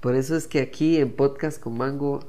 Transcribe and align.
Por 0.00 0.14
eso 0.14 0.36
es 0.36 0.46
que 0.46 0.60
aquí 0.60 0.98
en 0.98 1.10
Podcast 1.12 1.60
con 1.60 1.76
Mango 1.76 2.20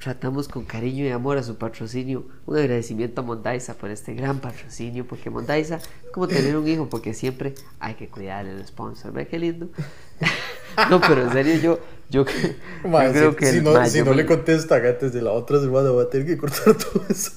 tratamos 0.00 0.48
con 0.48 0.64
cariño 0.64 1.04
y 1.04 1.10
amor 1.10 1.36
a 1.38 1.42
su 1.42 1.56
patrocinio. 1.56 2.24
Un 2.46 2.56
agradecimiento 2.56 3.20
a 3.20 3.24
Mondaisa 3.24 3.74
por 3.74 3.90
este 3.90 4.14
gran 4.14 4.38
patrocinio, 4.40 5.06
porque 5.06 5.28
Mondaisa 5.28 5.76
es 5.76 6.10
como 6.12 6.26
tener 6.28 6.56
un 6.56 6.66
hijo, 6.66 6.88
porque 6.88 7.12
siempre 7.14 7.54
hay 7.80 7.94
que 7.94 8.08
cuidar 8.08 8.46
el 8.46 8.64
sponsor. 8.66 9.12
¿Ve 9.12 9.26
qué 9.28 9.38
lindo? 9.38 9.68
no, 10.90 11.00
pero 11.00 11.22
en 11.22 11.32
serio, 11.32 11.56
yo, 11.60 11.78
yo, 12.08 12.24
Mae, 12.88 13.08
yo 13.08 13.12
creo 13.12 13.30
si, 13.32 13.36
que 13.36 13.46
si 13.50 13.56
el- 13.58 13.64
no, 13.64 13.86
si 13.86 13.98
no 14.02 14.10
me- 14.12 14.16
le 14.16 14.26
contestan 14.26 14.86
antes 14.86 15.12
de 15.12 15.20
la 15.20 15.32
otra 15.32 15.60
semana, 15.60 15.90
va 15.90 16.04
a 16.04 16.08
tener 16.10 16.26
que 16.26 16.38
cortar 16.38 16.74
todo 16.78 17.02
eso. 17.10 17.32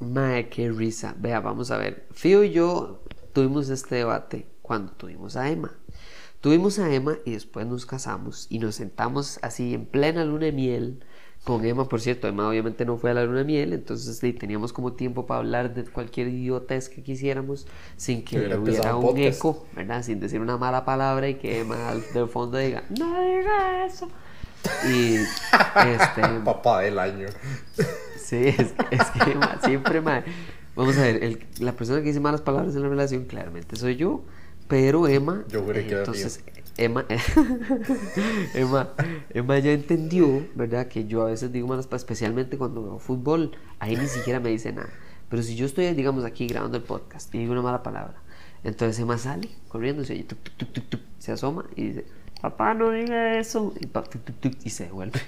Mae, 0.00 0.48
qué 0.48 0.70
risa. 0.70 1.14
Vea, 1.18 1.40
vamos 1.40 1.70
a 1.70 1.78
ver. 1.78 2.06
Fío 2.12 2.44
y 2.44 2.52
yo 2.52 3.00
tuvimos 3.34 3.68
este 3.68 3.96
debate 3.96 4.46
cuando 4.62 4.92
tuvimos 4.92 5.36
a 5.36 5.50
Emma. 5.50 5.72
Tuvimos 6.40 6.78
a 6.78 6.92
Emma 6.92 7.16
y 7.26 7.32
después 7.32 7.66
nos 7.66 7.84
casamos 7.86 8.46
y 8.50 8.58
nos 8.58 8.74
sentamos 8.76 9.38
así 9.42 9.74
en 9.74 9.84
plena 9.86 10.24
luna 10.24 10.46
de 10.46 10.52
miel 10.52 11.04
con 11.44 11.64
Emma. 11.64 11.88
Por 11.88 12.00
cierto, 12.00 12.28
Emma 12.28 12.48
obviamente 12.48 12.84
no 12.84 12.96
fue 12.98 13.10
a 13.10 13.14
la 13.14 13.24
luna 13.24 13.38
de 13.38 13.44
miel, 13.44 13.72
entonces 13.72 14.18
teníamos 14.38 14.72
como 14.72 14.92
tiempo 14.92 15.26
para 15.26 15.40
hablar 15.40 15.74
de 15.74 15.84
cualquier 15.84 16.28
idiotez 16.28 16.88
que 16.90 17.02
quisiéramos 17.02 17.66
sin 17.96 18.24
que 18.24 18.38
Hubiera 18.58 18.94
un 18.96 19.02
podcast. 19.02 19.38
eco, 19.38 19.66
¿verdad? 19.74 20.02
Sin 20.02 20.20
decir 20.20 20.40
una 20.40 20.56
mala 20.58 20.84
palabra 20.84 21.28
y 21.28 21.34
que 21.36 21.60
Emma 21.60 21.88
al 21.90 22.02
del 22.12 22.28
fondo 22.28 22.58
diga, 22.58 22.84
no 22.98 23.20
diga 23.22 23.86
eso. 23.86 24.08
Y 24.86 25.14
este, 25.16 26.22
Papá 26.44 26.80
del 26.80 26.98
año. 26.98 27.26
Sí, 28.18 28.48
es, 28.48 28.72
que- 28.72 28.96
es 28.96 29.10
que 29.24 29.34
ma, 29.34 29.58
siempre, 29.64 30.00
Vamos 30.76 30.96
a 30.98 31.02
ver, 31.02 31.22
el- 31.22 31.44
la 31.60 31.72
persona 31.72 32.00
que 32.00 32.08
dice 32.08 32.20
malas 32.20 32.40
palabras 32.40 32.74
en 32.74 32.82
la 32.82 32.88
relación 32.88 33.24
claramente 33.26 33.76
soy 33.76 33.96
yo, 33.96 34.22
pero 34.68 35.06
Emma. 35.08 35.44
Yo 35.48 35.62
juré 35.62 35.80
eh, 35.82 35.86
que 35.86 35.94
entonces, 35.98 36.44
Emma, 36.76 37.04
Emma, 38.54 38.90
Emma 39.30 39.58
ya 39.58 39.72
entendió, 39.72 40.46
¿verdad? 40.54 40.88
Que 40.88 41.06
yo 41.06 41.22
a 41.22 41.26
veces 41.26 41.52
digo 41.52 41.68
malas 41.68 41.86
palabras, 41.86 42.02
especialmente 42.02 42.58
cuando 42.58 42.82
veo 42.82 42.98
fútbol, 42.98 43.52
ahí 43.78 43.96
ni 43.96 44.06
siquiera 44.06 44.40
me 44.40 44.50
dice 44.50 44.72
nada. 44.72 44.90
Pero 45.28 45.42
si 45.42 45.56
yo 45.56 45.66
estoy, 45.66 45.92
digamos, 45.94 46.24
aquí 46.24 46.46
grabando 46.46 46.76
el 46.76 46.82
podcast 46.82 47.34
y 47.34 47.38
digo 47.38 47.52
una 47.52 47.62
mala 47.62 47.82
palabra, 47.82 48.14
entonces 48.62 48.98
Emma 49.00 49.18
sale 49.18 49.48
corriendo 49.68 50.02
y 50.02 50.06
se, 50.06 50.14
oye, 50.14 50.24
tuc, 50.24 50.38
tuc, 50.56 50.72
tuc, 50.88 51.00
se 51.18 51.32
asoma 51.32 51.64
y 51.76 51.88
dice, 51.88 52.04
papá, 52.40 52.74
no 52.74 52.90
diga 52.90 53.38
eso. 53.38 53.72
Y, 53.80 53.86
pa- 53.86 54.04
y 54.64 54.70
se 54.70 54.84
devuelve. 54.84 55.20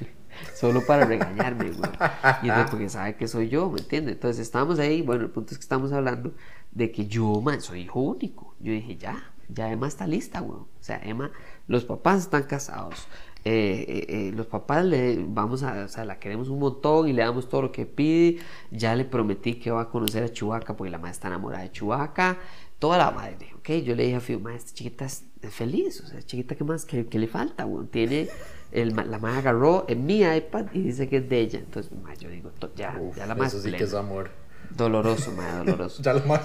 Solo 0.54 0.84
para 0.84 1.04
regañarme, 1.04 1.70
güey. 1.70 1.90
Y 2.42 2.48
entonces, 2.48 2.70
porque 2.70 2.88
sabe 2.88 3.16
que 3.16 3.28
soy 3.28 3.48
yo, 3.48 3.70
¿me 3.70 3.80
entiende? 3.80 4.12
Entonces 4.12 4.40
estábamos 4.40 4.78
ahí, 4.78 5.02
bueno, 5.02 5.24
el 5.24 5.30
punto 5.30 5.52
es 5.52 5.58
que 5.58 5.62
estamos 5.62 5.92
hablando 5.92 6.32
de 6.72 6.90
que 6.92 7.06
yo, 7.06 7.40
man, 7.40 7.60
soy 7.60 7.82
hijo 7.82 8.00
único. 8.00 8.54
Yo 8.60 8.72
dije, 8.72 8.96
ya, 8.96 9.32
ya 9.48 9.70
Emma 9.70 9.88
está 9.88 10.06
lista, 10.06 10.40
güey. 10.40 10.58
O 10.58 10.68
sea, 10.80 11.00
Emma, 11.02 11.30
los 11.66 11.84
papás 11.84 12.20
están 12.20 12.44
casados. 12.44 13.06
Eh, 13.44 13.84
eh, 13.88 14.06
eh, 14.08 14.32
los 14.34 14.46
papás 14.46 14.84
le 14.84 15.24
vamos 15.24 15.62
a, 15.62 15.84
o 15.84 15.88
sea, 15.88 16.04
la 16.04 16.18
queremos 16.18 16.48
un 16.48 16.58
montón 16.58 17.08
y 17.08 17.12
le 17.12 17.22
damos 17.22 17.48
todo 17.48 17.62
lo 17.62 17.72
que 17.72 17.86
pide. 17.86 18.38
Ya 18.70 18.94
le 18.94 19.04
prometí 19.04 19.54
que 19.54 19.70
va 19.70 19.82
a 19.82 19.88
conocer 19.88 20.24
a 20.24 20.32
Chubaca 20.32 20.76
porque 20.76 20.90
la 20.90 20.98
madre 20.98 21.12
está 21.12 21.28
enamorada 21.28 21.62
de 21.62 21.70
Chubaca. 21.70 22.38
Toda 22.78 22.98
la 22.98 23.10
madre, 23.10 23.52
¿ok? 23.56 23.70
Yo 23.84 23.94
le 23.94 24.04
dije 24.04 24.16
a 24.16 24.20
Fio, 24.20 24.38
madre, 24.38 24.58
esta 24.58 24.74
chiquita 24.74 25.06
es 25.06 25.24
es 25.46 25.54
feliz, 25.54 26.00
o 26.00 26.06
sea, 26.06 26.22
chiquita, 26.22 26.54
¿qué 26.54 26.64
más? 26.64 26.84
¿Qué, 26.84 27.06
qué 27.06 27.18
le 27.18 27.26
falta, 27.26 27.64
güey? 27.64 27.86
Tiene, 27.86 28.28
el, 28.72 28.94
ma- 28.94 29.04
la 29.04 29.18
madre 29.18 29.38
agarró 29.38 29.84
en 29.88 30.04
mi 30.06 30.22
iPad 30.22 30.66
y 30.72 30.82
dice 30.82 31.08
que 31.08 31.18
es 31.18 31.28
de 31.28 31.40
ella. 31.40 31.58
Entonces, 31.58 31.92
madre, 32.02 32.16
yo 32.20 32.28
digo, 32.30 32.50
to- 32.58 32.74
ya, 32.74 32.96
Uf, 33.00 33.16
ya 33.16 33.26
la 33.26 33.34
más 33.34 33.52
eso 33.54 33.62
sí 33.62 33.72
que 33.72 33.84
es 33.84 33.94
amor. 33.94 34.30
Doloroso, 34.70 35.32
madre, 35.32 35.64
doloroso. 35.70 36.02
Ya 36.02 36.12
lo 36.14 36.20
más 36.26 36.40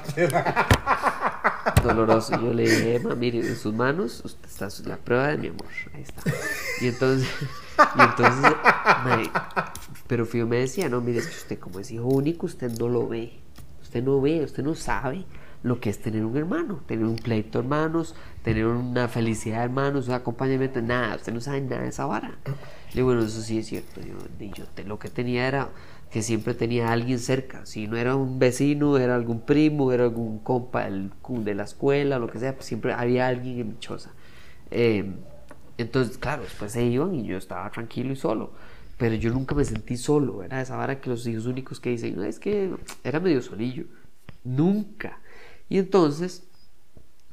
doloroso. 1.84 2.40
Yo 2.42 2.54
le 2.54 2.64
dije, 2.64 2.96
Emma, 2.96 3.16
mire, 3.16 3.40
en 3.40 3.56
sus 3.56 3.74
manos 3.74 4.22
usted 4.24 4.48
está 4.48 4.68
la 4.90 4.98
prueba 4.98 5.28
de 5.30 5.38
mi 5.38 5.48
amor. 5.48 5.66
Ahí 5.94 6.02
está. 6.04 6.22
Y 6.82 6.88
entonces, 6.88 7.28
y 7.98 8.02
entonces, 8.02 8.42
mae, 9.04 9.30
pero 10.08 10.26
Fío 10.26 10.48
me 10.48 10.58
decía, 10.58 10.90
no, 10.90 11.02
mire, 11.02 11.20
es 11.20 11.28
que 11.28 11.36
usted 11.36 11.60
como 11.60 11.80
es 11.80 11.92
hijo 11.92 12.06
único, 12.06 12.46
usted 12.46 12.72
no 12.78 12.88
lo 12.88 13.08
ve. 13.08 13.40
Usted 13.82 14.04
no 14.04 14.22
ve, 14.22 14.44
usted 14.44 14.64
no 14.64 14.76
sabe 14.76 15.26
lo 15.64 15.80
que 15.80 15.90
es 15.92 16.00
tener 16.02 16.26
un 16.26 16.36
hermano, 16.38 16.82
tener 16.88 17.06
un 17.06 17.18
pleito 17.18 17.60
hermanos, 17.60 18.16
tener 18.44 18.66
una 18.66 19.08
felicidad 19.08 19.60
de 19.60 19.64
hermanos, 19.66 20.08
un 20.08 20.16
acompañamiento, 20.16 20.82
nada, 20.82 21.16
usted 21.16 21.34
no 21.34 21.40
sabe 21.42 21.62
nada 21.62 21.84
de 21.84 21.90
esa 21.90 22.06
vara. 22.06 22.36
Le 22.46 22.96
digo, 22.96 23.08
bueno, 23.08 23.22
eso 23.24 23.42
sí 23.42 23.60
es 23.60 23.68
cierto. 23.68 24.02
Yo, 24.02 24.16
yo 24.56 24.66
te- 24.66 24.84
lo 24.84 24.98
que 25.00 25.10
tenía 25.10 25.48
era 25.48 25.70
que 26.10 26.22
siempre 26.24 26.54
tenía 26.56 26.90
a 26.90 26.92
alguien 26.94 27.20
cerca. 27.20 27.66
Si 27.66 27.88
no 27.88 27.96
era 27.96 28.16
un 28.16 28.38
vecino, 28.40 28.98
era 28.98 29.16
algún 29.16 29.42
primo, 29.42 29.92
era 29.92 30.04
algún 30.06 30.40
compa 30.40 30.86
del- 30.86 31.12
de 31.30 31.56
la 31.56 31.64
escuela, 31.64 32.20
lo 32.20 32.28
que 32.28 32.40
sea, 32.40 32.54
pues 32.56 32.66
siempre 32.66 32.92
había 32.94 33.28
alguien 33.28 33.60
en 33.60 33.68
mi 33.70 33.80
choza. 33.80 34.12
Eh, 34.72 35.06
entonces, 35.78 36.18
claro, 36.18 36.44
después 36.44 36.72
se 36.72 36.84
iban 36.84 37.16
y 37.16 37.24
yo 37.26 37.38
estaba 37.38 37.70
tranquilo 37.70 38.12
y 38.12 38.16
solo. 38.16 38.52
Pero 38.98 39.16
yo 39.16 39.32
nunca 39.32 39.56
me 39.56 39.64
sentí 39.64 39.96
solo, 39.98 40.44
era 40.44 40.62
esa 40.62 40.76
vara 40.76 41.00
que 41.02 41.10
los 41.10 41.26
hijos 41.28 41.46
únicos 41.46 41.80
que 41.80 41.92
dicen, 41.92 42.22
es 42.24 42.40
que 42.40 42.72
era 43.04 43.20
medio 43.20 43.42
solillo. 43.42 43.86
Nunca. 44.44 45.20
Y 45.72 45.78
entonces, 45.78 46.44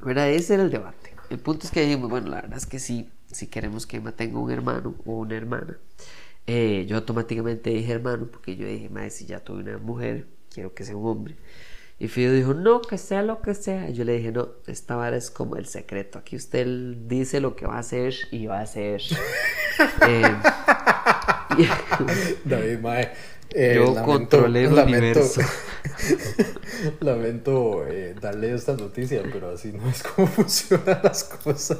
¿verdad? 0.00 0.30
Ese 0.30 0.54
era 0.54 0.62
el 0.62 0.70
debate. 0.70 1.12
El 1.28 1.40
punto 1.40 1.66
es 1.66 1.72
que 1.72 1.80
dijimos, 1.80 2.08
bueno, 2.08 2.28
la 2.28 2.42
verdad 2.42 2.56
es 2.56 2.66
que 2.66 2.78
sí, 2.78 3.10
si 3.32 3.48
queremos 3.48 3.84
que 3.84 3.96
Emma 3.96 4.12
tenga 4.12 4.38
un 4.38 4.48
hermano 4.52 4.94
o 5.06 5.14
una 5.14 5.34
hermana. 5.36 5.76
Eh, 6.46 6.86
yo 6.88 6.94
automáticamente 6.98 7.70
dije 7.70 7.90
hermano, 7.90 8.28
porque 8.30 8.54
yo 8.54 8.64
dije, 8.64 8.90
madre, 8.90 9.10
si 9.10 9.26
ya 9.26 9.40
tuve 9.40 9.62
una 9.64 9.78
mujer, 9.78 10.28
quiero 10.54 10.72
que 10.72 10.84
sea 10.84 10.94
un 10.94 11.08
hombre. 11.08 11.34
Y 11.98 12.06
Fido 12.06 12.32
dijo, 12.32 12.54
no, 12.54 12.80
que 12.80 12.96
sea 12.96 13.24
lo 13.24 13.42
que 13.42 13.54
sea. 13.54 13.90
Y 13.90 13.94
yo 13.94 14.04
le 14.04 14.12
dije, 14.12 14.30
no, 14.30 14.50
esta 14.68 14.94
vara 14.94 15.16
es 15.16 15.32
como 15.32 15.56
el 15.56 15.66
secreto. 15.66 16.20
Aquí 16.20 16.36
usted 16.36 16.64
dice 17.08 17.40
lo 17.40 17.56
que 17.56 17.66
va 17.66 17.74
a 17.74 17.80
hacer 17.80 18.14
y 18.30 18.46
va 18.46 18.60
a 18.60 18.62
hacer. 18.62 19.02
Eh, 20.08 20.22
David, 22.44 22.80
mae. 22.80 23.12
Eh, 23.54 23.74
Yo 23.76 23.94
controlé 24.02 24.64
el 24.64 24.72
universo. 24.72 25.40
lamento 27.00 27.84
eh, 27.86 28.14
darle 28.20 28.54
esta 28.54 28.76
noticia, 28.76 29.22
pero 29.32 29.50
así 29.50 29.72
no 29.72 29.88
es 29.88 30.02
como 30.02 30.26
funcionan 30.28 31.00
las 31.02 31.24
cosas. 31.24 31.78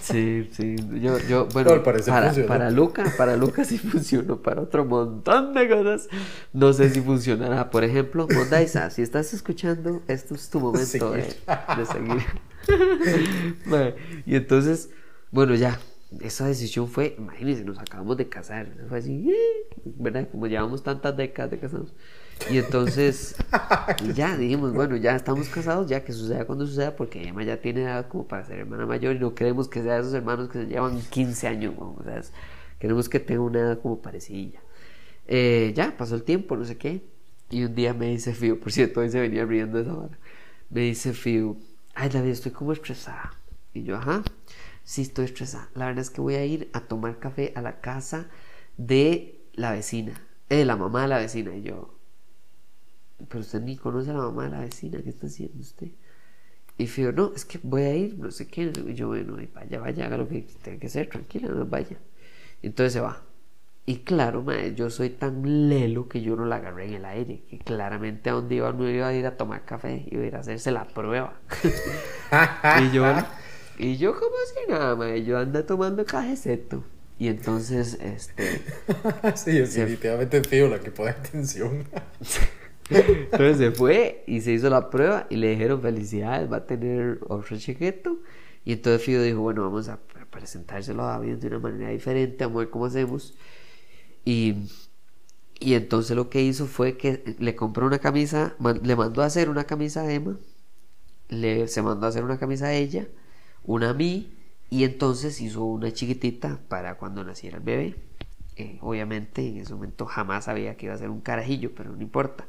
Sí, 0.00 0.48
sí. 0.52 0.76
Yo, 1.00 1.18
yo, 1.20 1.46
bueno, 1.52 1.76
No, 1.76 1.82
para, 1.82 2.32
para 2.46 2.70
Luca, 2.70 3.12
para 3.16 3.36
Luca 3.36 3.64
sí 3.64 3.78
funcionó, 3.78 4.42
para 4.42 4.62
otro 4.62 4.84
montón 4.84 5.54
de 5.54 5.68
cosas. 5.68 6.08
No 6.52 6.72
sé 6.72 6.90
si 6.90 7.00
funcionará. 7.00 7.70
Por 7.70 7.84
ejemplo, 7.84 8.26
Mondaisa, 8.32 8.90
si 8.90 9.02
estás 9.02 9.32
escuchando, 9.32 10.02
esto 10.08 10.34
es 10.34 10.50
tu 10.50 10.60
momento 10.60 11.12
de, 11.12 11.22
de 11.22 11.86
seguir. 11.86 12.26
Y 14.26 14.36
entonces, 14.36 14.90
bueno, 15.30 15.54
ya. 15.54 15.78
Esa 16.20 16.46
decisión 16.46 16.88
fue, 16.88 17.14
imagínense, 17.18 17.64
nos 17.64 17.78
acabamos 17.78 18.16
de 18.16 18.28
casar. 18.28 18.66
Fue 18.88 18.98
así, 18.98 19.30
¡eh! 19.30 19.66
¿verdad? 19.84 20.28
Como 20.30 20.48
llevamos 20.48 20.82
tantas 20.82 21.16
décadas 21.16 21.52
de 21.52 21.58
casados. 21.60 21.94
Y 22.50 22.58
entonces, 22.58 23.36
ya 24.16 24.36
dijimos, 24.36 24.72
bueno, 24.72 24.96
ya 24.96 25.14
estamos 25.14 25.48
casados, 25.48 25.88
ya 25.88 26.02
que 26.02 26.12
suceda 26.12 26.46
cuando 26.46 26.66
suceda, 26.66 26.96
porque 26.96 27.22
Emma 27.28 27.44
ya 27.44 27.58
tiene 27.60 27.82
edad 27.82 28.08
como 28.08 28.26
para 28.26 28.44
ser 28.44 28.58
hermana 28.58 28.86
mayor 28.86 29.14
y 29.14 29.18
no 29.20 29.34
queremos 29.34 29.68
que 29.68 29.82
sea 29.82 29.94
de 29.94 30.00
esos 30.00 30.14
hermanos 30.14 30.48
que 30.48 30.58
se 30.64 30.66
llevan 30.66 31.00
15 31.10 31.46
años, 31.46 31.74
¿no? 31.78 31.96
o 31.98 32.02
sea, 32.02 32.18
es- 32.18 32.32
queremos 32.80 33.08
que 33.08 33.20
tenga 33.20 33.42
una 33.42 33.60
edad 33.60 33.80
como 33.80 34.00
parecida. 34.00 34.58
Eh, 35.28 35.72
ya, 35.76 35.96
pasó 35.96 36.14
el 36.16 36.22
tiempo, 36.24 36.56
no 36.56 36.64
sé 36.64 36.76
qué, 36.76 37.02
y 37.50 37.62
un 37.64 37.74
día 37.74 37.94
me 37.94 38.08
dice 38.08 38.34
Fío, 38.34 38.58
por 38.58 38.72
cierto, 38.72 39.00
hoy 39.00 39.10
se 39.10 39.20
venía 39.20 39.44
riendo 39.44 39.78
esa 39.78 39.94
hora, 39.94 40.18
me 40.70 40.80
dice 40.80 41.12
Fío, 41.12 41.56
ay 41.94 42.08
David, 42.08 42.30
estoy 42.30 42.52
como 42.52 42.72
estresada. 42.72 43.32
Y 43.74 43.84
yo, 43.84 43.96
ajá, 43.96 44.22
sí 44.90 45.02
estoy 45.02 45.26
estresada. 45.26 45.68
La 45.76 45.86
verdad 45.86 46.02
es 46.02 46.10
que 46.10 46.20
voy 46.20 46.34
a 46.34 46.44
ir 46.44 46.68
a 46.72 46.80
tomar 46.80 47.20
café 47.20 47.52
a 47.54 47.62
la 47.62 47.80
casa 47.80 48.28
de 48.76 49.40
la 49.52 49.70
vecina, 49.70 50.20
eh, 50.48 50.64
la 50.64 50.74
mamá 50.74 51.02
de 51.02 51.08
la 51.08 51.18
vecina, 51.18 51.54
y 51.54 51.62
yo, 51.62 51.94
pero 53.28 53.38
usted 53.38 53.60
ni 53.60 53.76
conoce 53.76 54.10
a 54.10 54.14
la 54.14 54.22
mamá 54.22 54.44
de 54.44 54.50
la 54.50 54.60
vecina, 54.62 55.00
¿qué 55.00 55.10
está 55.10 55.28
haciendo 55.28 55.60
usted? 55.60 55.92
Y 56.76 56.88
Fío, 56.88 57.12
no, 57.12 57.32
es 57.36 57.44
que 57.44 57.60
voy 57.62 57.82
a 57.82 57.94
ir, 57.94 58.18
no 58.18 58.32
sé 58.32 58.48
qué. 58.48 58.72
Y 58.84 58.94
yo, 58.94 59.06
bueno, 59.08 59.40
y 59.40 59.46
vaya, 59.46 59.78
vaya, 59.78 60.06
haga 60.06 60.16
lo 60.16 60.28
que 60.28 60.44
tenga 60.60 60.80
que 60.80 60.88
hacer, 60.88 61.08
tranquila, 61.08 61.48
no 61.50 61.64
vaya. 61.66 61.96
Entonces 62.60 62.94
se 62.94 63.00
va. 63.00 63.22
Y 63.86 63.98
claro, 63.98 64.42
mae, 64.42 64.74
yo 64.74 64.90
soy 64.90 65.10
tan 65.10 65.68
lelo 65.68 66.08
que 66.08 66.20
yo 66.20 66.34
no 66.34 66.46
la 66.46 66.56
agarré 66.56 66.86
en 66.86 66.94
el 66.94 67.04
aire, 67.04 67.44
que 67.48 67.60
claramente 67.60 68.28
a 68.28 68.32
donde 68.32 68.56
iba 68.56 68.72
no 68.72 68.90
iba 68.90 69.06
a 69.06 69.14
ir 69.14 69.26
a 69.26 69.36
tomar 69.36 69.64
café, 69.64 70.08
iba 70.10 70.24
a 70.24 70.26
ir 70.26 70.34
a 70.34 70.40
hacerse 70.40 70.72
la 70.72 70.84
prueba. 70.84 71.40
y 72.82 72.90
yo, 72.90 73.04
y 73.80 73.96
yo 73.98 74.14
como 74.14 74.36
si 74.54 74.70
nada, 74.72 74.96
mae, 74.96 75.24
yo 75.24 75.38
ando 75.38 75.64
tomando 75.64 76.06
cafeceto. 76.06 76.84
Y 77.18 77.28
entonces, 77.28 77.98
este, 78.00 78.62
sí, 79.36 79.52
definitivamente 79.52 80.42
feo 80.44 80.68
la 80.68 80.80
que 80.80 80.90
pone 80.90 81.10
atención. 81.10 81.86
Entonces 83.32 83.58
se 83.58 83.70
fue 83.72 84.24
y 84.26 84.40
se 84.40 84.52
hizo 84.52 84.68
la 84.70 84.90
prueba 84.90 85.26
y 85.30 85.36
le 85.36 85.50
dijeron 85.50 85.80
felicidades, 85.82 86.50
va 86.50 86.58
a 86.58 86.66
tener 86.66 87.20
otro 87.28 87.56
chiquito. 87.58 88.18
Y 88.64 88.72
entonces 88.72 89.02
Fido 89.02 89.22
dijo, 89.22 89.40
bueno, 89.40 89.62
vamos 89.62 89.88
a 89.88 89.94
a 90.20 90.26
presentárselo 90.30 91.02
a 91.04 91.12
David 91.12 91.36
de 91.36 91.46
una 91.48 91.58
manera 91.60 91.90
diferente, 91.90 92.44
vamos 92.44 92.58
a 92.58 92.64
ver 92.64 92.70
cómo 92.70 92.86
hacemos. 92.86 93.34
Y, 94.24 94.54
y 95.60 95.74
entonces 95.74 96.16
lo 96.16 96.30
que 96.30 96.42
hizo 96.42 96.66
fue 96.66 96.96
que 96.96 97.36
le 97.38 97.56
compró 97.56 97.86
una 97.86 97.98
camisa, 97.98 98.54
man- 98.58 98.80
le 98.82 98.96
mandó 98.96 99.22
a 99.22 99.26
hacer 99.26 99.48
una 99.50 99.64
camisa 99.64 100.02
a 100.02 100.12
Emma 100.12 100.38
le, 101.28 101.68
se 101.68 101.82
mandó 101.82 102.06
a 102.06 102.10
hacer 102.10 102.24
una 102.24 102.38
camisa 102.38 102.66
a 102.68 102.74
ella, 102.74 103.08
una 103.64 103.90
a 103.90 103.94
mí, 103.94 104.32
y 104.70 104.84
entonces 104.84 105.40
hizo 105.40 105.64
una 105.64 105.92
chiquitita 105.92 106.60
para 106.68 106.96
cuando 106.96 107.24
naciera 107.24 107.56
el 107.58 107.62
bebé. 107.62 107.96
Eh, 108.56 108.78
obviamente 108.82 109.46
en 109.46 109.56
ese 109.58 109.74
momento 109.74 110.06
jamás 110.06 110.44
sabía 110.44 110.76
que 110.76 110.86
iba 110.86 110.94
a 110.94 110.98
ser 110.98 111.08
un 111.10 111.20
carajillo, 111.20 111.72
pero 111.74 111.90
no 111.92 112.02
importa. 112.02 112.46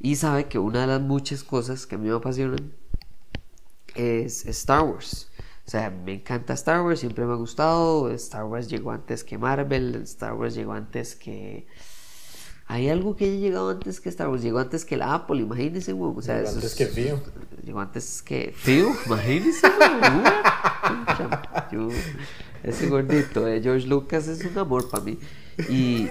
Y 0.00 0.16
sabe 0.16 0.46
que 0.46 0.58
una 0.58 0.80
de 0.82 0.86
las 0.88 1.00
muchas 1.00 1.44
cosas 1.44 1.86
que 1.86 1.94
a 1.94 1.98
mí 1.98 2.08
me 2.08 2.14
apasionan 2.16 2.72
es 3.94 4.46
Star 4.46 4.82
Wars. 4.84 5.28
O 5.66 5.70
sea, 5.70 5.90
me 5.90 6.14
encanta 6.14 6.54
Star 6.54 6.82
Wars, 6.82 7.00
siempre 7.00 7.24
me 7.24 7.32
ha 7.32 7.36
gustado. 7.36 8.10
Star 8.10 8.44
Wars 8.44 8.68
llegó 8.68 8.90
antes 8.90 9.22
que 9.22 9.38
Marvel, 9.38 9.94
Star 10.02 10.34
Wars 10.34 10.54
llegó 10.54 10.72
antes 10.72 11.14
que... 11.14 11.66
Hay 12.66 12.88
algo 12.88 13.16
que 13.16 13.26
haya 13.26 13.36
llegado 13.36 13.70
antes 13.70 14.00
que 14.00 14.08
Star 14.08 14.28
Wars, 14.28 14.42
llegó 14.42 14.58
antes 14.58 14.84
que 14.84 14.96
la 14.96 15.14
Apple, 15.14 15.40
imagínense. 15.42 15.92
O 15.92 16.22
sea, 16.22 16.38
Llegó 16.38 16.48
antes 16.48 16.64
es- 16.64 16.74
que 16.74 16.86
Fío. 16.86 17.20
Llegó 17.62 17.80
antes 17.80 18.22
que. 18.22 18.54
Pucha, 19.62 21.68
yo- 21.70 21.88
ese 22.62 22.88
gordito 22.88 23.44
de 23.44 23.60
George 23.60 23.86
Lucas 23.86 24.28
es 24.28 24.44
un 24.44 24.56
amor 24.58 24.88
para 24.90 25.04
mí. 25.04 25.18
Y, 25.68 26.08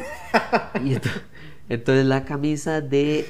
y 0.83 0.95
ento- 0.95 1.21
entonces 1.69 2.06
la 2.06 2.25
camisa 2.25 2.81
de 2.81 3.27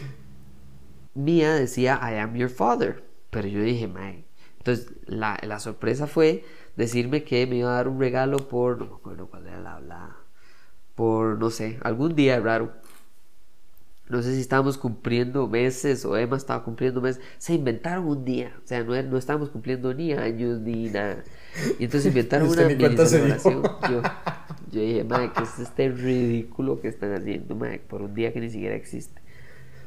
mía 1.14 1.54
decía 1.54 2.00
I 2.02 2.18
am 2.18 2.36
your 2.36 2.50
father. 2.50 3.04
Pero 3.30 3.48
yo 3.48 3.62
dije, 3.62 3.88
mae. 3.88 4.26
Entonces 4.58 4.92
la, 5.06 5.40
la 5.44 5.60
sorpresa 5.60 6.08
fue 6.08 6.44
decirme 6.76 7.24
que 7.24 7.48
me 7.48 7.58
iba 7.58 7.72
a 7.72 7.76
dar 7.76 7.88
un 7.88 8.00
regalo 8.00 8.38
por, 8.38 8.80
no 8.80 8.86
me 8.86 8.96
acuerdo 8.96 9.28
cuál 9.28 9.48
era 9.48 9.60
la, 9.60 9.80
la 9.80 10.16
por, 10.96 11.38
no 11.40 11.50
sé, 11.50 11.80
algún 11.84 12.16
día 12.16 12.40
raro. 12.40 12.74
No 14.12 14.22
sé 14.22 14.36
si 14.36 14.42
estábamos 14.42 14.78
cumpliendo 14.78 15.48
meses 15.48 16.04
o 16.04 16.18
Emma 16.18 16.36
estaba 16.36 16.66
cumpliendo 16.66 17.00
meses. 17.00 17.24
Se 17.38 17.54
inventaron 17.54 18.06
un 18.06 18.26
día. 18.26 18.54
O 18.62 18.68
sea, 18.68 18.84
no, 18.84 19.02
no 19.04 19.18
estábamos 19.18 19.50
cumpliendo 19.50 19.94
ni 19.94 20.12
años 20.12 20.60
ni 20.60 20.90
nada. 20.90 21.24
Y 21.80 21.86
entonces 21.86 22.08
inventaron 22.08 22.50
Usted 22.50 22.66
una 22.66 22.76
ni 22.76 22.84
mini 22.84 22.98
celebración. 23.08 23.64
Yo, 23.90 24.02
yo 24.70 24.82
dije, 24.82 25.04
madre, 25.06 25.32
¿qué 25.34 25.44
es 25.44 25.60
este 25.60 25.90
ridículo 25.90 26.82
que 26.82 26.90
están 26.90 27.14
haciendo, 27.14 27.56
madre, 27.56 27.82
por 27.88 28.02
un 28.02 28.14
día 28.14 28.34
que 28.34 28.42
ni 28.42 28.50
siquiera 28.50 28.76
existe? 28.76 29.22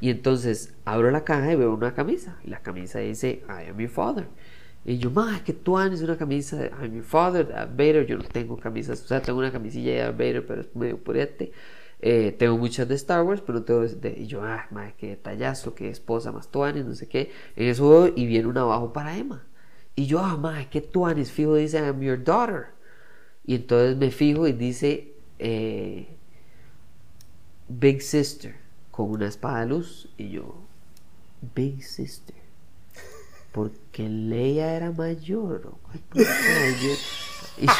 Y 0.01 0.09
entonces 0.09 0.73
abro 0.85 1.11
la 1.11 1.23
caja 1.23 1.53
y 1.53 1.55
veo 1.55 1.73
una 1.73 1.93
camisa. 1.93 2.37
Y 2.43 2.49
la 2.49 2.61
camisa 2.61 2.99
dice, 2.99 3.43
I 3.47 3.69
am 3.69 3.77
your 3.77 3.89
father. 3.89 4.27
Y 4.85 4.97
yo, 4.97 5.11
madre, 5.11 5.41
que 5.43 5.53
tú 5.53 5.77
haces 5.77 6.01
una 6.01 6.17
camisa 6.17 6.57
de 6.57 6.67
I 6.67 6.85
am 6.85 6.93
your 6.95 7.03
father, 7.03 7.47
de 7.47 7.53
Vader. 7.65 8.07
Yo 8.07 8.17
no 8.17 8.23
tengo 8.23 8.57
camisas, 8.57 9.03
o 9.03 9.07
sea, 9.07 9.21
tengo 9.21 9.37
una 9.37 9.51
camisilla 9.51 10.05
de 10.05 10.11
Vader, 10.11 10.45
pero 10.47 10.61
es 10.61 10.75
medio 10.75 10.97
purete. 10.97 11.51
Eh, 12.07 12.35
tengo 12.37 12.57
muchas 12.57 12.87
de 12.87 12.93
Star 12.95 13.23
Wars, 13.23 13.41
pero 13.41 13.59
no 13.59 13.65
tengo 13.65 13.81
de... 13.81 14.11
Y 14.19 14.27
yo, 14.27 14.43
ah, 14.43 14.67
madre, 14.69 14.93
qué 14.97 15.07
detallazo, 15.09 15.73
qué 15.73 15.89
esposa 15.89 16.31
más 16.31 16.49
tuanis, 16.51 16.85
no 16.85 16.93
sé 16.93 17.07
qué. 17.07 17.31
En 17.55 17.67
eso 17.67 18.07
y 18.15 18.27
viene 18.27 18.47
un 18.47 18.57
abajo 18.59 18.93
para 18.93 19.17
Emma. 19.17 19.43
Y 19.95 20.05
yo, 20.05 20.19
ah, 20.19 20.37
madre, 20.37 20.67
qué 20.69 20.81
tuanis, 20.81 21.31
fijo, 21.31 21.55
dice, 21.55 21.79
I 21.79 21.85
am 21.85 22.01
your 22.01 22.23
daughter. 22.23 22.67
Y 23.45 23.55
entonces 23.55 23.97
me 23.97 24.11
fijo 24.11 24.47
y 24.47 24.53
dice 24.53 25.13
eh, 25.39 26.07
Big 27.67 28.01
Sister 28.01 28.55
con 28.91 29.09
una 29.11 29.27
espada 29.27 29.61
de 29.61 29.67
luz. 29.67 30.09
Y 30.17 30.29
yo, 30.29 30.55
Big 31.55 31.83
Sister. 31.83 32.35
Porque 33.51 34.07
Leia 34.09 34.75
era 34.75 34.91
mayor. 34.91 35.67
¿o 35.67 35.77
cuál 35.83 35.99
puta 36.09 36.21
era? 36.23 36.69
Y 36.69 36.87
yo- 36.87 37.24
y 37.57 37.65
yo-. 37.67 37.73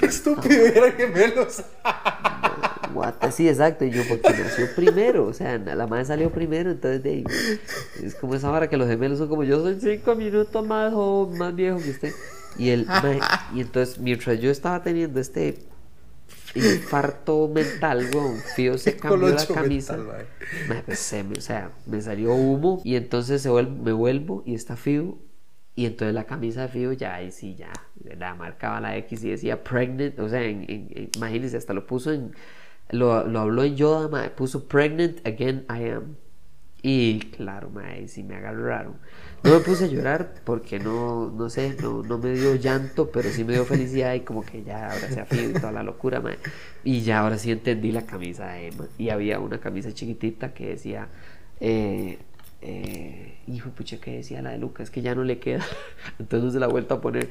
Qué 0.00 0.06
estúpido, 0.06 0.66
eran 0.66 0.92
gemelos. 0.92 1.62
What? 2.94 3.14
Sí, 3.32 3.48
exacto. 3.48 3.84
Y 3.84 3.90
yo, 3.90 4.02
porque 4.08 4.30
nació 4.30 4.66
primero. 4.74 5.26
O 5.26 5.32
sea, 5.32 5.58
la 5.58 5.86
madre 5.86 6.04
salió 6.04 6.30
primero. 6.30 6.70
Entonces, 6.70 7.02
de 7.02 7.10
ahí, 7.10 7.24
es 8.02 8.14
como 8.14 8.34
esa 8.34 8.50
hora 8.50 8.68
que 8.68 8.76
los 8.76 8.88
gemelos 8.88 9.18
son 9.18 9.28
como 9.28 9.44
yo 9.44 9.60
soy 9.62 9.78
cinco 9.80 10.14
minutos 10.14 10.66
más 10.66 10.92
joven, 10.92 11.38
más 11.38 11.54
viejo 11.54 11.78
que 11.78 11.90
usted. 11.90 12.12
Y, 12.56 12.70
el, 12.70 12.86
y 13.54 13.60
entonces, 13.60 13.98
mientras 13.98 14.40
yo 14.40 14.50
estaba 14.50 14.82
teniendo 14.82 15.20
este 15.20 15.58
infarto 16.54 17.46
mental, 17.48 18.08
weón, 18.12 18.38
Fío 18.56 18.78
se 18.78 18.96
cambió 18.96 19.28
la 19.28 19.46
camisa. 19.46 19.96
mental, 19.96 20.26
pues, 20.86 20.98
se 20.98 21.22
me- 21.22 21.36
o 21.38 21.40
sea, 21.40 21.70
me 21.86 22.00
salió 22.00 22.32
humo. 22.34 22.80
Y 22.84 22.96
entonces 22.96 23.42
se 23.42 23.50
me 23.50 23.92
vuelvo 23.92 24.42
y 24.46 24.54
está 24.54 24.76
Fío. 24.76 25.18
Y 25.78 25.86
entonces 25.86 26.12
la 26.12 26.24
camisa 26.24 26.62
de 26.62 26.68
Fío 26.70 26.92
ya, 26.92 27.14
ahí 27.14 27.30
sí, 27.30 27.54
ya, 27.54 27.70
la 28.18 28.34
marcaba 28.34 28.80
la 28.80 28.96
X 28.96 29.22
y 29.22 29.30
decía 29.30 29.62
pregnant, 29.62 30.18
o 30.18 30.28
sea, 30.28 30.42
en, 30.42 30.62
en- 30.68 30.88
en- 30.90 31.10
imagínense, 31.14 31.56
hasta 31.56 31.72
lo 31.72 31.86
puso 31.86 32.12
en, 32.12 32.32
lo, 32.90 33.24
lo 33.28 33.38
habló 33.38 33.62
en 33.62 33.76
Yoda, 33.76 34.08
mae, 34.08 34.28
puso 34.30 34.66
pregnant 34.66 35.24
again 35.24 35.64
I 35.70 35.90
am. 35.90 36.16
Y 36.82 37.20
claro, 37.36 37.70
mae, 37.70 38.08
sí 38.08 38.24
me 38.24 38.34
agarraron. 38.34 38.96
No 39.44 39.50
me 39.52 39.60
puse 39.60 39.84
a 39.84 39.86
llorar 39.86 40.34
porque 40.44 40.80
no, 40.80 41.30
no 41.30 41.48
sé, 41.48 41.76
no, 41.80 42.02
no 42.02 42.18
me 42.18 42.32
dio 42.32 42.56
llanto, 42.56 43.10
pero 43.12 43.28
sí 43.30 43.44
me 43.44 43.52
dio 43.52 43.64
felicidad 43.64 44.14
y 44.14 44.20
como 44.22 44.42
que 44.44 44.64
ya 44.64 44.90
ahora 44.90 45.08
se 45.08 45.24
Fío 45.26 45.50
y 45.50 45.52
toda 45.52 45.70
la 45.70 45.84
locura, 45.84 46.20
mae. 46.20 46.38
Y 46.82 47.02
ya 47.02 47.20
ahora 47.20 47.38
sí 47.38 47.52
entendí 47.52 47.92
la 47.92 48.02
camisa 48.04 48.48
de 48.48 48.66
Emma. 48.68 48.86
Y 48.98 49.10
había 49.10 49.38
una 49.38 49.58
camisa 49.60 49.92
chiquitita 49.94 50.52
que 50.54 50.70
decía, 50.70 51.06
eh, 51.60 52.18
eh, 52.62 53.38
hijo 53.46 53.70
pucha 53.70 53.98
que 54.00 54.12
decía 54.16 54.42
la 54.42 54.50
de 54.50 54.58
Lucas 54.58 54.90
que 54.90 55.02
ya 55.02 55.14
no 55.14 55.24
le 55.24 55.38
queda. 55.38 55.64
Entonces 56.18 56.52
se 56.52 56.60
la 56.60 56.66
ha 56.66 56.68
vuelto 56.68 56.94
a 56.94 57.00
poner. 57.00 57.28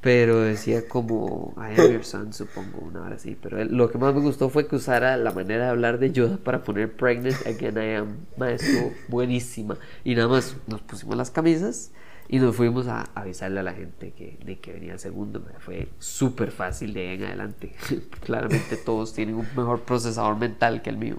Pero 0.00 0.40
decía 0.40 0.86
como 0.86 1.54
I 1.56 1.80
am 1.80 1.90
your 1.92 2.04
son 2.04 2.34
supongo 2.34 2.78
una 2.80 3.00
hora 3.02 3.14
así. 3.16 3.38
Pero 3.40 3.58
él- 3.62 3.74
lo 3.74 3.90
que 3.90 3.96
más 3.96 4.14
me 4.14 4.20
gustó 4.20 4.50
fue 4.50 4.66
que 4.66 4.76
usara 4.76 5.16
la 5.16 5.32
manera 5.32 5.64
de 5.64 5.70
hablar 5.70 5.98
de 5.98 6.12
Yoda 6.12 6.36
para 6.36 6.62
poner 6.62 6.92
pregnant 6.94 7.36
again 7.46 7.76
I 7.78 7.94
am 7.96 8.16
maestro 8.36 8.92
buenísima. 9.08 9.78
Y 10.04 10.14
nada 10.14 10.28
más 10.28 10.56
nos 10.66 10.82
pusimos 10.82 11.16
las 11.16 11.30
camisas 11.30 11.90
y 12.28 12.38
nos 12.38 12.54
fuimos 12.54 12.86
a 12.86 13.04
avisarle 13.14 13.60
a 13.60 13.62
la 13.62 13.72
gente 13.72 14.12
que, 14.12 14.38
de 14.44 14.58
que 14.58 14.74
venía 14.74 14.92
el 14.92 14.98
segundo. 14.98 15.42
Fue 15.60 15.88
súper 15.98 16.50
fácil 16.50 16.92
de 16.92 17.08
ahí 17.08 17.14
en 17.16 17.24
adelante. 17.24 17.74
Claramente 18.26 18.76
todos 18.76 19.14
tienen 19.14 19.36
un 19.36 19.46
mejor 19.56 19.80
procesador 19.84 20.36
mental 20.36 20.82
que 20.82 20.90
el 20.90 20.98
mío 20.98 21.16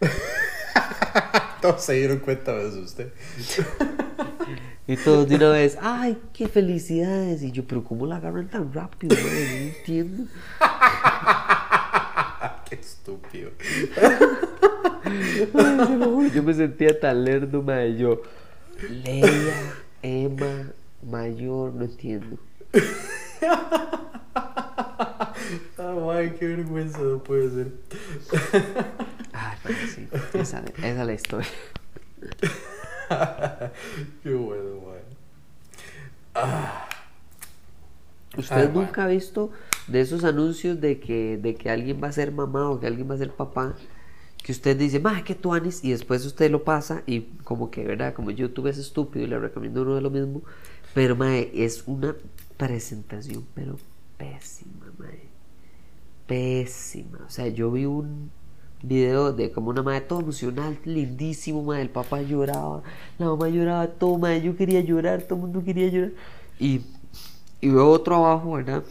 Todos 1.64 1.82
se 1.86 1.94
dieron 1.94 2.18
cuenta 2.18 2.52
de 2.52 2.68
eso 2.68 2.80
usted. 2.80 3.10
Y 4.86 4.98
todos 4.98 5.26
de 5.26 5.36
una 5.36 5.48
vez, 5.48 5.78
ay, 5.80 6.18
qué 6.34 6.46
felicidades. 6.46 7.42
Y 7.42 7.52
yo, 7.52 7.66
pero 7.66 7.82
¿cómo 7.82 8.04
la 8.04 8.16
agarran 8.16 8.48
tan 8.48 8.70
rápido? 8.70 9.16
madre? 9.16 9.48
No 9.48 9.78
entiendo. 9.78 10.24
Qué 12.68 12.74
estúpido. 12.74 13.50
Ay, 15.54 16.30
Yo 16.34 16.42
me 16.42 16.52
sentía 16.52 17.00
tan 17.00 17.24
lerdo, 17.24 17.62
madre. 17.62 17.96
Yo, 17.96 18.20
Leia, 18.90 19.72
Emma, 20.02 20.70
mayor, 21.02 21.72
no 21.72 21.84
entiendo. 21.84 22.36
Ah, 24.34 25.32
madre, 25.78 26.34
qué 26.38 26.46
vergüenza, 26.46 26.98
no 27.00 27.22
puede 27.22 27.50
ser. 27.50 27.72
Ay, 29.32 29.56
sí, 29.94 30.08
esa, 30.44 30.64
esa 30.78 31.00
es 31.00 31.06
la 31.06 31.12
historia. 31.12 31.48
Qué 34.22 34.34
bueno, 34.34 34.80
madre. 34.86 35.04
¿Usted 38.36 38.56
Ay, 38.56 38.70
nunca 38.72 39.04
ha 39.04 39.08
visto 39.08 39.50
de 39.86 40.00
esos 40.00 40.24
anuncios 40.24 40.80
de 40.80 40.98
que, 40.98 41.36
de 41.36 41.54
que 41.54 41.70
alguien 41.70 42.00
va 42.02 42.08
a 42.08 42.12
ser 42.12 42.32
mamá 42.32 42.68
o 42.70 42.80
que 42.80 42.86
alguien 42.86 43.08
va 43.08 43.14
a 43.14 43.18
ser 43.18 43.30
papá? 43.30 43.74
Que 44.42 44.52
usted 44.52 44.76
dice, 44.76 45.00
ma, 45.00 45.22
que 45.24 45.34
tú 45.34 45.54
y 45.56 45.90
después 45.90 46.26
usted 46.26 46.50
lo 46.50 46.64
pasa 46.64 47.02
y 47.06 47.20
como 47.44 47.70
que, 47.70 47.84
¿verdad? 47.84 48.12
Como 48.12 48.30
YouTube 48.30 48.66
es 48.66 48.78
estúpido 48.78 49.24
y 49.24 49.28
le 49.28 49.38
recomiendo 49.38 49.82
uno 49.82 49.94
de 49.94 50.00
lo 50.00 50.10
mismo. 50.10 50.42
Pero, 50.92 51.16
mae, 51.16 51.50
es 51.54 51.84
una 51.86 52.14
presentación, 52.56 53.46
pero 53.54 53.78
pésima, 54.18 54.92
mae. 54.98 55.28
Pésima. 56.26 57.20
O 57.26 57.30
sea, 57.30 57.48
yo 57.48 57.70
vi 57.70 57.86
un 57.86 58.30
video 58.88 59.32
de 59.32 59.50
como 59.52 59.70
una 59.70 59.82
madre 59.82 60.02
todo 60.02 60.20
emocional, 60.20 60.78
lindísimo, 60.84 61.62
mae. 61.62 61.82
El 61.82 61.90
papá 61.90 62.22
lloraba, 62.22 62.82
la 63.18 63.26
mamá 63.26 63.48
lloraba, 63.48 63.86
todo, 63.88 64.18
mae. 64.18 64.42
Yo 64.42 64.56
quería 64.56 64.80
llorar, 64.80 65.22
todo 65.22 65.36
el 65.36 65.40
mundo 65.42 65.64
quería 65.64 65.88
llorar. 65.88 66.12
Y, 66.58 66.82
y 67.60 67.68
veo 67.70 67.88
otro 67.90 68.16
abajo, 68.16 68.52
¿verdad? 68.52 68.84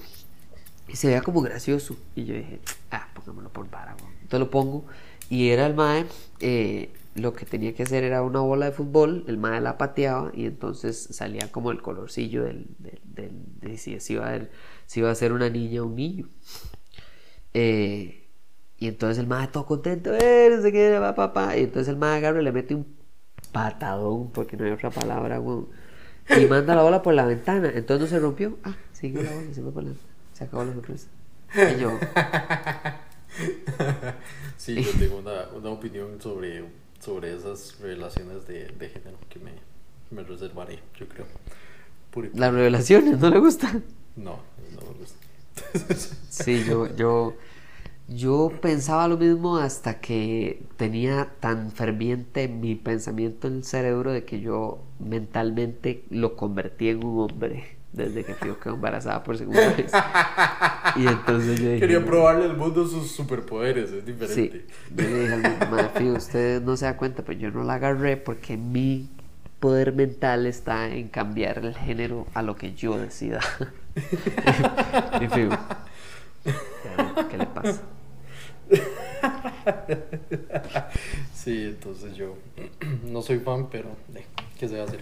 Y 0.88 0.96
se 0.96 1.08
veía 1.08 1.22
como 1.22 1.42
gracioso. 1.42 1.98
Y 2.16 2.26
yo 2.26 2.36
dije, 2.36 2.60
ah, 2.92 3.08
pongámoslo 3.14 3.50
por 3.50 3.70
vara. 3.70 3.96
Entonces 4.22 4.40
lo 4.40 4.50
pongo. 4.50 4.86
Y 5.30 5.50
era 5.50 5.66
el 5.66 5.74
mae, 5.76 6.06
eh, 6.40 6.92
lo 7.16 7.34
que 7.34 7.46
tenía 7.46 7.74
que 7.74 7.84
hacer 7.84 8.04
era 8.04 8.22
una 8.24 8.42
bola 8.42 8.66
de 8.68 8.72
fútbol. 8.74 9.24
El 9.28 9.38
mae 9.38 9.62
la 9.62 9.78
pateaba 9.78 10.32
y 10.36 10.46
entonces 10.46 11.08
salía 11.12 11.52
como 11.52 11.72
el 11.72 11.82
colorcillo 11.82 12.44
del, 12.44 12.68
del, 12.80 13.00
del- 13.06 13.44
de 13.62 13.78
si, 13.78 14.00
si 14.00 14.14
iba 14.14 14.34
a, 14.34 14.42
si 14.86 15.00
iba 15.00 15.10
a 15.12 15.16
ser 15.16 15.32
una 15.34 15.50
niña 15.50 15.82
o 15.84 15.88
un 15.88 15.96
niño. 15.96 16.30
Eh, 17.54 18.23
y 18.84 18.88
entonces 18.90 19.18
el 19.18 19.28
mae 19.28 19.48
todo 19.48 19.66
contento, 19.66 20.14
eh, 20.14 20.50
no 20.54 20.62
sé 20.62 20.74
qué, 20.74 21.00
va 21.00 21.16
papá. 21.16 21.56
Y 21.56 21.64
entonces 21.64 21.88
el 21.88 21.96
mae 21.96 22.18
agarra 22.18 22.42
y 22.42 22.44
le 22.44 22.52
mete 22.52 22.76
un 22.76 22.86
patadón, 23.54 24.30
porque 24.32 24.58
no 24.58 24.66
hay 24.66 24.72
otra 24.72 24.90
palabra, 24.90 25.40
weón. 25.40 25.70
Y 26.38 26.48
manda 26.48 26.76
la 26.76 26.84
bola 26.84 27.02
por 27.02 27.14
la 27.14 27.26
ventana. 27.26 27.72
Entonces 27.74 28.02
no 28.02 28.08
se 28.08 28.20
rompió. 28.20 28.58
Ah, 28.62 28.76
sigue 28.92 29.24
la 29.24 29.32
bola, 29.32 29.54
se 29.54 29.62
fue 29.62 29.72
por 29.72 29.84
la 29.84 29.94
Se 30.34 30.44
acabó 30.44 30.66
la 30.66 30.74
sorpresa. 30.74 31.08
Y 31.56 31.80
yo, 31.80 31.98
Sí, 34.58 34.84
yo 34.84 34.92
tengo 35.00 35.20
una, 35.20 35.48
una 35.56 35.70
opinión 35.70 36.20
sobre 36.20 36.66
sobre 37.00 37.34
esas 37.34 37.80
revelaciones 37.80 38.46
de, 38.48 38.66
de 38.68 38.90
género 38.90 39.18
que 39.30 39.40
me, 39.40 39.52
me 40.12 40.24
reservaré, 40.24 40.80
yo 41.00 41.08
creo. 41.08 41.26
Las 42.34 42.54
revelaciones, 42.54 43.18
¿no 43.18 43.30
le 43.30 43.40
gustan? 43.40 43.82
No, 44.18 44.40
no 44.76 44.82
me 44.92 44.98
gusta. 45.00 45.20
Sí, 46.30 46.66
yo, 46.66 46.94
yo, 46.98 47.36
yo 48.16 48.52
pensaba 48.62 49.08
lo 49.08 49.18
mismo 49.18 49.58
hasta 49.58 50.00
que 50.00 50.64
tenía 50.78 51.30
tan 51.40 51.72
ferviente 51.72 52.48
mi 52.48 52.76
pensamiento 52.76 53.48
en 53.48 53.56
el 53.58 53.64
cerebro 53.64 54.12
de 54.12 54.26
que 54.26 54.40
yo 54.42 54.80
mentalmente 55.00 56.04
lo 56.10 56.36
convertí 56.36 56.90
en 56.90 57.04
un 57.04 57.22
hombre 57.30 57.78
desde 57.94 58.24
que 58.24 58.34
yo 58.46 58.60
quedé 58.60 58.74
embarazada 58.74 59.24
por 59.24 59.38
segunda 59.38 59.70
vez. 59.76 59.92
Y 60.96 61.08
entonces 61.08 61.60
yo 61.60 61.68
dije, 61.70 61.80
Quería 61.80 62.04
probarle 62.06 62.46
al 62.46 62.58
mundo 62.58 62.88
sus 62.88 63.12
superpoderes, 63.12 63.92
es 63.92 64.04
Sí, 64.04 64.12
diferente. 64.12 64.66
yo 64.96 65.04
le 65.04 65.20
dije 65.20 65.34
al 65.34 65.42
mundo, 65.42 65.66
"Mae, 65.72 65.90
fío, 65.90 66.14
usted 66.14 66.62
no 66.64 66.76
se 66.76 66.86
da 66.86 66.98
cuenta, 66.98 67.24
pero 67.24 67.38
yo 67.40 67.52
no 67.52 67.64
la 67.64 67.76
agarré 67.76 68.18
porque 68.18 68.58
mi 68.58 69.10
poder 69.60 69.94
mental 69.94 70.46
está 70.48 70.88
en 70.90 71.08
cambiar 71.08 71.60
el 71.60 71.76
género 71.76 72.28
a 72.34 72.42
lo 72.42 72.56
que 72.56 72.74
yo 72.74 72.98
decida. 72.98 73.40
y 75.22 75.28
fijo, 75.28 75.56
¿qué 77.30 77.38
le 77.38 77.46
pasa? 77.46 77.82
Sí, 81.34 81.66
entonces 81.66 82.16
yo 82.16 82.36
no 83.12 83.22
soy 83.22 83.40
fan, 83.40 83.68
pero 83.70 83.90
eh, 84.16 84.26
¿qué 84.60 84.68
se 84.68 84.78
va 84.78 84.84
a 84.84 84.86
hacer? 84.86 85.02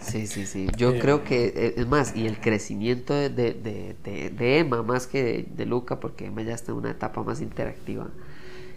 Sí, 0.00 0.26
sí, 0.26 0.46
sí. 0.46 0.66
Yo 0.76 0.90
Eh. 0.94 0.98
creo 1.00 1.24
que, 1.24 1.46
eh, 1.54 1.74
es 1.76 1.86
más, 1.86 2.16
y 2.16 2.26
el 2.26 2.40
crecimiento 2.40 3.14
de, 3.14 3.28
de, 3.28 3.94
de- 4.02 4.30
de- 4.30 4.58
Emma 4.58 4.82
más 4.82 5.06
que 5.06 5.46
de, 5.48 5.66
Luca, 5.66 6.00
porque 6.00 6.26
Emma 6.26 6.42
ya 6.42 6.54
está 6.54 6.72
en 6.72 6.78
una 6.78 6.90
etapa 6.90 7.22
más 7.22 7.40
interactiva, 7.40 8.08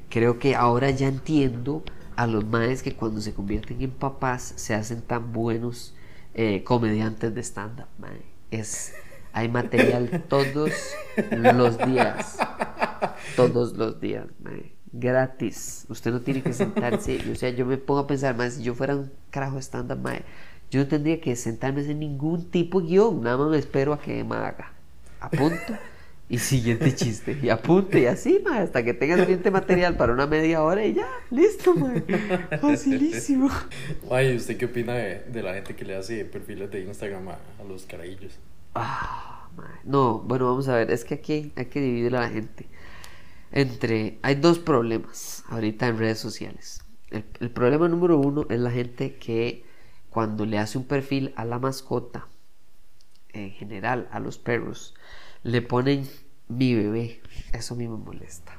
creo 0.10 0.38
que 0.40 0.56
ahora 0.56 0.90
ya 0.92 1.08
entiendo 1.08 1.84
a 2.16 2.28
los 2.28 2.46
maes 2.46 2.84
que 2.84 2.94
cuando 2.96 3.22
se 3.22 3.34
convierten 3.34 3.82
en 3.82 3.92
papás 3.92 4.54
se 4.58 4.76
hacen 4.76 5.02
tan 5.02 5.34
buenos 5.34 5.96
eh, 6.36 6.64
comediantes 6.64 7.34
de 7.34 7.42
stand-up. 7.44 7.88
Es, 8.52 8.94
hay 9.34 9.50
material 9.50 10.24
todos 10.30 10.72
los 11.32 11.84
días. 11.84 12.38
Todos 13.36 13.74
los 13.74 14.00
días, 14.00 14.28
mae. 14.44 14.74
Gratis. 14.92 15.86
Usted 15.90 16.12
no 16.12 16.22
tiene 16.22 16.44
que 16.44 16.54
sentarse. 16.54 17.20
O 17.32 17.36
sea, 17.36 17.50
yo 17.50 17.66
me 17.66 17.78
pongo 17.78 18.02
a 18.02 18.08
pensar, 18.08 18.36
más 18.38 18.54
si 18.54 18.64
yo 18.64 18.76
fuera 18.76 18.96
un 18.96 19.12
carajo 19.32 19.56
de 19.56 19.62
stand-up, 19.62 20.00
mae, 20.00 20.24
yo 20.70 20.80
no 20.82 20.88
tendría 20.88 21.20
que 21.20 21.36
sentarme 21.36 21.82
en 21.82 22.00
ningún 22.00 22.50
tipo 22.50 22.82
de 22.82 22.88
guion. 22.88 23.22
Nada 23.22 23.38
más 23.38 23.50
me 23.50 23.58
espero 23.58 23.94
a 23.94 24.00
que 24.00 24.20
Emma 24.20 24.48
haga. 24.48 24.72
Apunto. 25.20 25.74
Y 26.30 26.38
siguiente 26.38 26.96
chiste. 26.96 27.38
Y 27.42 27.50
apunte 27.50 28.00
y 28.02 28.06
así, 28.06 28.42
mae, 28.44 28.62
hasta 28.62 28.84
que 28.84 28.94
tenga 28.94 29.16
suficiente 29.18 29.52
material 29.52 29.98
para 29.98 30.14
una 30.14 30.26
media 30.26 30.64
hora 30.64 30.86
y 30.86 30.94
ya, 30.94 31.08
listo, 31.30 31.76
mae. 31.76 32.02
Facilísimo. 32.62 33.50
Ay, 34.10 34.36
¿usted 34.36 34.58
qué 34.58 34.66
opina 34.66 34.94
de, 34.94 35.20
de 35.26 35.44
la 35.44 35.54
gente 35.54 35.76
que 35.76 35.86
le 35.86 35.96
hace 35.96 36.24
perfiles 36.26 36.72
de 36.72 36.82
Instagram 36.82 37.28
a, 37.30 37.34
a 37.34 37.64
los 37.68 37.86
carajillos? 37.86 38.40
Ah, 38.74 39.50
mae. 39.56 39.68
No, 39.84 40.20
bueno, 40.20 40.46
vamos 40.46 40.68
a 40.70 40.76
ver, 40.76 40.92
es 40.92 41.04
que 41.04 41.16
aquí 41.16 41.52
hay 41.56 41.66
que 41.66 41.82
dividir 41.82 42.16
a 42.16 42.22
la 42.22 42.30
gente. 42.30 42.66
Entre, 43.56 44.18
hay 44.24 44.34
dos 44.34 44.58
problemas 44.58 45.44
ahorita 45.48 45.88
en 45.88 46.00
redes 46.00 46.18
sociales. 46.18 46.84
El, 47.12 47.52
problema 47.52 47.88
número 47.88 48.18
uno 48.18 48.48
es 48.50 48.60
la 48.60 48.72
gente 48.72 49.16
que 49.18 49.64
cuando 50.10 50.48
le 50.48 50.58
hace 50.58 50.80
un 50.80 50.86
perfil 50.86 51.34
a 51.36 51.46
la 51.46 51.60
mascota, 51.60 52.28
en 53.32 53.52
general 53.52 54.10
a 54.12 54.20
los 54.20 54.40
perros, 54.40 54.96
le 55.44 55.62
ponen 55.62 56.10
mi 56.48 56.74
bebé. 56.74 57.22
Eso 57.52 57.76
a 57.76 57.78
mí 57.78 57.88
me 57.88 57.98
molesta. 57.98 58.58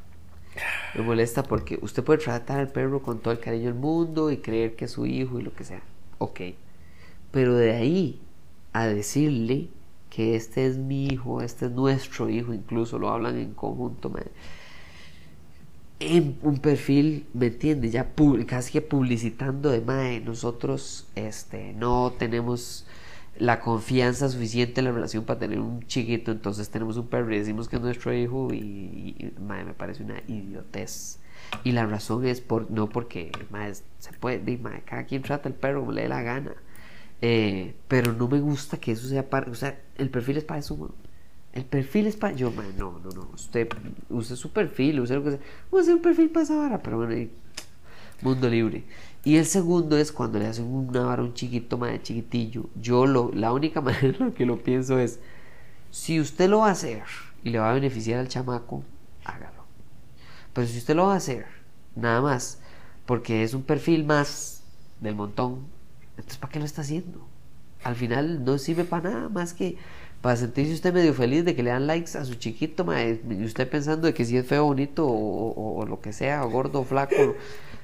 Me 0.95 1.03
molesta 1.03 1.43
porque 1.43 1.81
usted 1.83 2.05
puede 2.05 2.23
tratar 2.23 2.61
al 2.61 2.71
perro 2.71 3.03
con 3.03 3.19
todo 3.19 3.35
el 3.35 3.41
cariño 3.41 3.65
del 3.65 3.75
mundo 3.75 4.31
y 4.31 4.37
creer 4.37 4.77
que 4.77 4.85
es 4.85 4.93
su 4.93 5.07
hijo 5.07 5.41
y 5.41 5.43
lo 5.43 5.53
que 5.57 5.65
sea. 5.65 5.83
Ok. 6.19 6.41
Pero 7.33 7.57
de 7.57 7.73
ahí 7.73 8.23
a 8.73 8.87
decirle 8.87 9.71
que 10.09 10.37
este 10.37 10.67
es 10.67 10.79
mi 10.79 11.09
hijo, 11.09 11.43
este 11.43 11.67
es 11.67 11.73
nuestro 11.73 12.31
hijo, 12.31 12.55
incluso 12.55 13.01
lo 13.01 13.09
hablan 13.09 13.37
en 13.37 13.55
conjunto. 13.55 14.13
En 16.01 16.39
un 16.43 16.59
perfil, 16.59 17.27
¿me 17.35 17.47
entiende? 17.47 17.91
Ya 17.91 18.13
casi 18.47 18.73
que 18.73 18.83
publicitando 18.83 19.71
de 19.71 19.81
mae, 19.81 20.21
nosotros 20.21 21.07
este, 21.15 21.73
no 21.75 22.13
tenemos 22.19 22.85
la 23.39 23.61
confianza 23.61 24.29
suficiente 24.29 24.81
en 24.81 24.87
la 24.87 24.93
relación 24.93 25.25
para 25.25 25.41
tener 25.41 25.59
un 25.61 25.87
chiquito, 25.87 26.31
entonces 26.31 26.69
tenemos 26.71 26.97
un 26.97 27.09
perro 27.09 27.35
y 27.35 27.39
decimos 27.39 27.69
que 27.69 27.77
es 27.77 27.83
nuestro 27.83 28.13
hijo 28.13 28.53
y, 28.53 29.33
mae, 29.41 29.65
me 29.65 29.75
parece 29.75 30.03
una 30.03 30.21
idiotez. 30.29 31.21
Y 31.63 31.73
la 31.73 31.87
razón 31.87 32.27
es 32.27 32.41
por, 32.41 32.71
no 32.71 32.89
porque 32.89 33.31
mae, 33.51 33.73
se 33.75 34.13
puede, 34.19 34.59
mae, 34.59 34.83
cada 34.83 35.05
quien 35.05 35.23
trata 35.23 35.49
el 35.49 35.55
perro 35.55 35.81
como 35.81 35.93
le 35.93 36.03
dé 36.03 36.09
la 36.09 36.23
gana. 36.23 36.55
Eh, 37.23 37.75
pero 37.89 38.13
no 38.13 38.29
me 38.29 38.41
gusta 38.41 38.79
que 38.79 38.93
eso 38.93 39.09
sea 39.09 39.31
para, 39.31 39.51
o 39.51 39.55
sea, 39.55 39.81
el 39.97 40.11
perfil 40.11 40.39
es 40.39 40.45
para 40.45 40.61
eso. 40.61 40.95
El 41.55 41.65
perfil 41.65 42.09
es 42.09 42.17
para, 42.17 42.35
yo, 42.35 42.51
mae, 42.51 42.73
no, 42.77 42.99
no, 42.99 43.11
no, 43.11 43.31
usted 43.33 43.69
use 44.11 44.35
su 44.37 44.51
perfil, 44.51 45.01
use 45.01 45.15
lo 45.15 45.23
que 45.25 45.31
sea, 45.31 45.41
use 45.71 45.95
un 45.95 46.03
perfil 46.03 46.29
para 46.31 46.43
esa 46.43 46.57
vara, 46.57 46.83
pero 46.83 46.99
bueno, 46.99 47.17
y- 47.17 47.31
mundo 48.23 48.49
libre. 48.51 48.85
Y 49.25 49.37
el 49.37 49.47
segundo 49.47 49.97
es 49.97 50.13
cuando 50.13 50.39
le 50.39 50.47
hacen 50.47 50.67
una 50.67 51.05
vara 51.05 51.23
a 51.23 51.25
un 51.25 51.35
chiquito, 51.35 51.79
más 51.79 52.03
chiquitillo. 52.03 52.67
Yo 52.81 53.07
lo, 53.07 53.31
la 53.33 53.53
única 53.53 53.81
manera 53.83 54.19
en 54.19 54.29
la 54.31 54.35
que 54.35 54.47
lo 54.47 54.63
pienso 54.63 54.99
es, 54.99 55.21
si 55.93 56.21
usted 56.21 56.49
lo 56.49 56.59
va 56.61 56.69
a 56.69 56.73
hacer 56.73 57.05
y 57.45 57.51
le 57.51 57.61
va 57.61 57.71
a 57.71 57.75
beneficiar 57.75 58.19
al 58.21 58.29
chamaco, 58.29 58.83
hágalo. 59.25 59.65
Pero 60.53 60.67
si 60.67 60.79
usted 60.79 60.97
lo 60.97 61.07
va 61.07 61.15
a 61.15 61.19
hacer, 61.19 61.47
nada 61.95 62.21
más, 62.21 62.61
porque 63.07 63.45
es 63.45 63.55
un 63.55 63.63
perfil 63.63 64.05
más 64.05 64.65
del 65.01 65.15
montón, 65.15 65.67
entonces 66.17 66.39
¿para 66.39 66.53
qué 66.53 66.59
lo 66.59 66.65
está 66.65 66.83
haciendo? 66.83 67.27
Al 67.85 67.97
final 67.97 68.45
no 68.45 68.59
sirve 68.59 68.85
para 68.85 69.11
nada 69.11 69.29
más 69.29 69.53
que 69.55 69.77
para 70.25 70.37
sentirse 70.37 70.73
usted 70.73 70.95
medio 70.95 71.13
feliz 71.13 71.45
de 71.45 71.55
que 71.55 71.63
le 71.63 71.69
dan 71.69 71.87
likes 71.87 72.17
a 72.17 72.25
su 72.25 72.37
chiquito, 72.37 72.87
y 72.99 73.45
usted 73.45 73.69
pensando 73.69 74.07
de 74.07 74.15
que 74.15 74.25
si 74.25 74.39
es 74.39 74.47
feo, 74.47 74.65
bonito 74.65 75.07
o, 75.07 75.85
lo 75.87 76.01
que 76.01 76.15
sea, 76.15 76.47
o 76.47 76.49
gordo 76.49 76.81
o 76.81 76.85
flaco. 76.85 77.37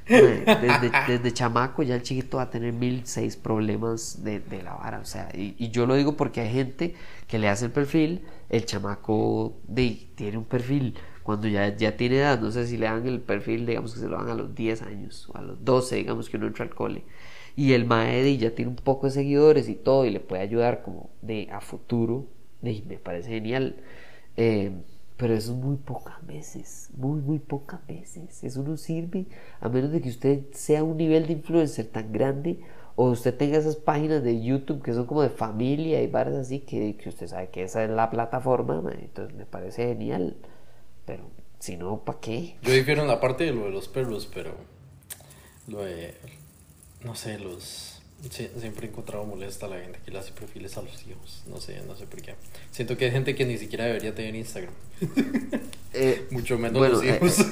desde, 0.09 1.33
chamaco 1.35 1.83
ya 1.83 1.97
el 1.97 2.03
chiquito 2.03 2.39
va 2.39 2.45
a 2.45 2.51
tener 2.51 2.73
mil 2.73 3.03
seis 3.05 3.37
problemas 3.37 4.25
de, 4.25 4.41
la 4.65 4.73
vara, 4.73 5.01
o 5.01 5.05
sea, 5.05 5.29
y, 5.35 5.55
y 5.59 5.69
yo 5.69 5.85
lo 5.85 5.97
digo 5.97 6.17
porque 6.17 6.41
hay 6.41 6.51
gente 6.51 6.95
que 7.29 7.39
le 7.39 7.51
hace 7.51 7.67
el 7.67 7.73
perfil, 7.73 8.23
el 8.49 8.65
chamaco 8.65 9.59
de, 9.69 10.09
tiene 10.15 10.39
un 10.39 10.47
perfil 10.47 10.95
cuando 11.23 11.47
ya, 11.47 11.77
ya 11.77 11.99
tiene 11.99 12.21
edad, 12.21 12.41
no 12.41 12.51
sé 12.51 12.67
si 12.67 12.79
le 12.79 12.87
dan 12.87 13.07
el 13.07 13.21
perfil, 13.21 13.67
digamos 13.67 13.93
que 13.93 14.01
se 14.01 14.09
lo 14.09 14.17
dan 14.17 14.31
a 14.31 14.35
los 14.35 14.55
10 14.55 14.81
años 14.81 15.29
o 15.29 15.37
a 15.37 15.43
los 15.43 15.63
12, 15.63 15.97
digamos 15.97 16.31
que 16.31 16.39
uno 16.39 16.47
entra 16.47 16.65
al 16.65 16.75
cole 16.75 17.05
y 17.57 17.73
el 17.73 17.85
Maedi 17.85 18.39
ya 18.39 18.55
tiene 18.55 18.71
un 18.71 18.77
poco 18.77 19.07
de 19.07 19.13
seguidores 19.13 19.69
y 19.69 19.75
todo 19.75 20.05
y 20.05 20.11
le 20.11 20.21
puede 20.21 20.43
ayudar 20.43 20.83
como 20.83 21.11
de 21.23 21.49
a 21.53 21.61
futuro 21.61 22.27
y 22.63 22.83
me 22.89 22.99
parece 22.99 23.31
genial. 23.31 23.77
Eh, 24.37 24.73
pero 25.17 25.35
eso 25.35 25.53
es 25.53 25.59
muy 25.59 25.77
pocas 25.77 26.27
veces 26.27 26.91
muy 26.97 27.21
muy 27.21 27.39
pocas 27.39 27.87
veces. 27.87 28.43
Eso 28.43 28.63
no 28.63 28.77
sirve 28.77 29.27
a 29.61 29.69
menos 29.69 29.93
de 29.93 30.01
que 30.01 30.09
usted 30.09 30.45
sea 30.53 30.85
un 30.85 30.97
nivel 30.97 31.27
de 31.27 31.35
influencer 31.35 31.87
tan 31.87 32.13
grande 32.13 32.61
o 32.97 33.11
usted 33.11 33.35
tenga 33.37 33.59
esas 33.59 33.77
páginas 33.77 34.23
de 34.23 34.43
YouTube 34.43 34.83
que 34.83 34.93
son 34.93 35.07
como 35.07 35.23
de 35.23 35.31
familia 35.31 36.03
y 36.03 36.07
varas 36.07 36.35
así 36.35 36.61
que, 36.61 36.97
que 36.97 37.09
usted 37.09 37.27
sabe 37.29 37.49
que 37.49 37.63
esa 37.63 37.85
es 37.85 37.91
la 37.91 38.11
plataforma 38.11 38.81
ma, 38.81 38.93
entonces 38.93 39.37
me 39.37 39.47
parece 39.47 39.87
genial. 39.87 40.37
Pero 41.07 41.25
si 41.59 41.77
no 41.77 41.99
¿para 41.99 42.21
qué? 42.21 42.57
Yo 42.63 42.73
difiero 42.73 43.03
en 43.03 43.09
la 43.09 43.21
parte 43.21 43.45
de 43.45 43.53
lo 43.53 43.65
de 43.65 43.71
los 43.71 43.89
perros, 43.89 44.31
pero 44.33 44.53
lo 45.69 45.83
de, 45.83 46.15
no 47.05 47.15
sé, 47.15 47.39
los... 47.39 48.01
sie- 48.31 48.51
siempre 48.59 48.87
he 48.87 48.91
encontrado 48.91 49.25
molesta 49.25 49.67
a 49.67 49.69
la 49.71 49.81
gente 49.81 49.99
que 50.05 50.11
le 50.11 50.19
hace 50.19 50.33
perfiles 50.33 50.77
a 50.77 50.83
los 50.83 51.07
hijos. 51.07 51.43
No 51.47 51.61
sé, 51.61 51.81
no 51.87 51.97
sé 51.97 52.07
por 52.07 52.21
qué. 52.23 52.35
Siento 52.71 52.97
que 52.97 53.07
hay 53.07 53.11
gente 53.11 53.35
que 53.35 53.45
ni 53.47 53.59
siquiera 53.59 53.85
debería 53.87 54.15
tener 54.15 54.35
Instagram. 54.35 54.73
Eh, 55.93 56.29
Mucho 56.31 56.57
menos 56.57 56.79
Bueno, 56.79 56.95
los 56.95 57.03
eh, 57.05 57.17
hijos. 57.21 57.39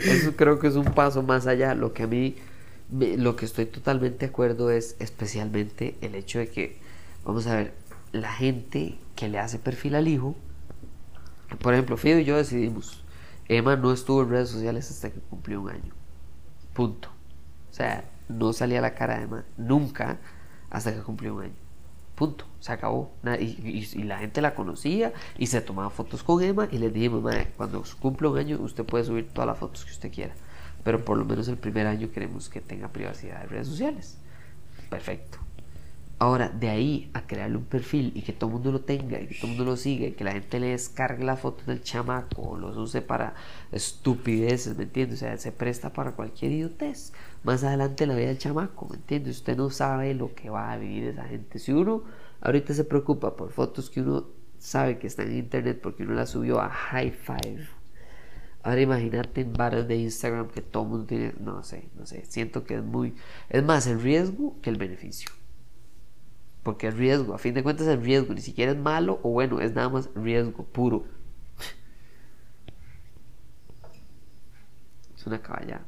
Eso 0.00 0.34
creo 0.36 0.58
que 0.58 0.66
es 0.66 0.74
un 0.74 0.86
paso 0.92 1.22
más 1.22 1.46
allá. 1.46 1.74
Lo 1.74 1.92
que 1.92 2.02
a 2.02 2.06
mí, 2.06 2.34
me- 2.90 3.16
lo 3.16 3.36
que 3.36 3.44
estoy 3.44 3.66
totalmente 3.66 4.26
de 4.26 4.30
acuerdo 4.30 4.70
es 4.70 4.96
especialmente 4.98 5.94
el 6.00 6.14
hecho 6.16 6.38
de 6.40 6.48
que, 6.48 6.76
vamos 7.24 7.46
a 7.46 7.56
ver, 7.56 7.74
la 8.12 8.32
gente 8.32 8.98
que 9.16 9.28
le 9.28 9.38
hace 9.38 9.58
perfil 9.60 9.94
al 9.94 10.08
hijo, 10.08 10.34
por 11.60 11.74
ejemplo, 11.74 11.96
Fido 11.96 12.18
y 12.18 12.24
yo 12.24 12.36
decidimos, 12.36 13.04
Emma 13.48 13.76
no 13.76 13.92
estuvo 13.92 14.22
en 14.22 14.30
redes 14.30 14.48
sociales 14.48 14.90
hasta 14.90 15.10
que 15.10 15.20
cumplió 15.20 15.60
un 15.60 15.70
año. 15.70 15.92
Punto. 16.74 17.08
O 17.70 17.72
sea, 17.74 18.04
no 18.28 18.52
salía 18.52 18.80
la 18.80 18.94
cara 18.94 19.16
de 19.18 19.24
Emma 19.24 19.44
nunca 19.56 20.18
hasta 20.70 20.92
que 20.94 21.00
cumplió 21.00 21.34
un 21.36 21.42
año. 21.44 21.54
Punto. 22.14 22.44
Se 22.60 22.72
acabó. 22.72 23.12
Y, 23.40 23.88
y- 23.94 24.02
la 24.04 24.18
gente 24.18 24.40
la 24.40 24.54
conocía 24.54 25.12
y 25.38 25.46
se 25.46 25.60
tomaba 25.60 25.90
fotos 25.90 26.22
con 26.22 26.42
Emma 26.42 26.68
y 26.70 26.78
les 26.78 26.92
dijimos, 26.92 27.22
"Mae, 27.22 27.48
cuando 27.56 27.82
cumpla 28.00 28.28
un 28.28 28.38
año 28.38 28.58
usted 28.60 28.84
puede 28.84 29.04
subir 29.04 29.28
todas 29.30 29.46
las 29.48 29.58
fotos 29.58 29.84
que 29.84 29.90
usted 29.92 30.12
quiera. 30.12 30.34
Pero 30.84 31.04
por 31.04 31.16
lo 31.16 31.24
menos 31.24 31.48
el 31.48 31.56
primer 31.56 31.86
año 31.86 32.10
queremos 32.12 32.48
que 32.48 32.60
tenga 32.60 32.88
privacidad 32.88 33.40
de 33.40 33.46
redes 33.46 33.68
sociales. 33.68 34.18
Perfecto. 34.90 35.38
Ahora, 36.24 36.48
de 36.48 36.70
ahí 36.70 37.10
a 37.12 37.26
crearle 37.26 37.58
un 37.58 37.66
perfil 37.66 38.10
y 38.14 38.22
que 38.22 38.32
todo 38.32 38.48
el 38.48 38.54
mundo 38.54 38.72
lo 38.72 38.80
tenga 38.80 39.20
y 39.20 39.26
que 39.26 39.34
todo 39.34 39.48
el 39.48 39.58
mundo 39.58 39.72
lo 39.72 39.76
siga 39.76 40.06
y 40.06 40.12
que 40.12 40.24
la 40.24 40.32
gente 40.32 40.58
le 40.58 40.68
descargue 40.68 41.22
la 41.22 41.36
foto 41.36 41.64
del 41.66 41.82
chamaco 41.82 42.40
o 42.40 42.56
los 42.56 42.78
use 42.78 43.02
para 43.02 43.34
estupideces, 43.72 44.74
¿me 44.74 44.84
entiendes? 44.84 45.18
O 45.18 45.20
sea, 45.20 45.36
se 45.36 45.52
presta 45.52 45.92
para 45.92 46.12
cualquier 46.12 46.52
idiotez. 46.52 47.12
Más 47.42 47.62
adelante 47.62 48.06
la 48.06 48.14
vida 48.14 48.28
del 48.28 48.38
chamaco, 48.38 48.88
¿me 48.88 48.96
entiendes? 48.96 49.36
Usted 49.36 49.54
no 49.54 49.68
sabe 49.68 50.14
lo 50.14 50.34
que 50.34 50.48
va 50.48 50.72
a 50.72 50.78
vivir 50.78 51.04
esa 51.08 51.24
gente. 51.24 51.58
Si 51.58 51.72
uno 51.72 52.04
ahorita 52.40 52.72
se 52.72 52.84
preocupa 52.84 53.36
por 53.36 53.52
fotos 53.52 53.90
que 53.90 54.00
uno 54.00 54.24
sabe 54.58 54.96
que 54.96 55.08
están 55.08 55.30
en 55.30 55.36
internet 55.40 55.78
porque 55.82 56.04
uno 56.04 56.14
las 56.14 56.30
subió 56.30 56.58
a 56.58 56.70
High 56.70 57.12
Five. 57.12 57.68
Ahora 58.62 58.80
imagínate 58.80 59.42
en 59.42 59.52
bares 59.52 59.86
de 59.86 59.96
Instagram 59.96 60.48
que 60.48 60.62
todo 60.62 60.84
el 60.84 60.88
mundo 60.88 61.04
tiene, 61.04 61.34
no 61.38 61.62
sé, 61.62 61.90
no 61.98 62.06
sé, 62.06 62.24
siento 62.24 62.64
que 62.64 62.76
es 62.76 62.82
muy, 62.82 63.14
es 63.50 63.62
más 63.62 63.86
el 63.86 64.00
riesgo 64.00 64.56
que 64.62 64.70
el 64.70 64.78
beneficio. 64.78 65.28
Porque 66.64 66.88
es 66.88 66.96
riesgo, 66.96 67.34
a 67.34 67.38
fin 67.38 67.54
de 67.54 67.62
cuentas 67.62 67.86
es 67.86 68.02
riesgo, 68.02 68.34
ni 68.34 68.40
siquiera 68.40 68.72
es 68.72 68.78
malo 68.78 69.20
o 69.22 69.30
bueno, 69.30 69.60
es 69.60 69.74
nada 69.74 69.90
más 69.90 70.10
riesgo 70.16 70.64
puro. 70.64 71.04
Es 75.14 75.26
una 75.26 75.40
caballada. 75.40 75.86